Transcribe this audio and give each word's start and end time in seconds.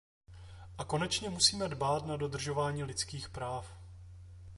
A 0.77 0.83
konečně 0.85 1.29
musíme 1.29 1.69
dbát 1.69 2.05
na 2.05 2.17
dodržování 2.17 2.83
lidských 2.83 3.29
práv. 3.29 3.77